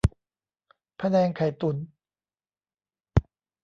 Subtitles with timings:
[0.99, 1.75] พะแนงไข่ตุ๋น